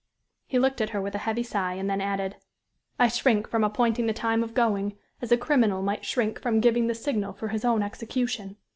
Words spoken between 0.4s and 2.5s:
He looked at her with a heavy sigh, and then added: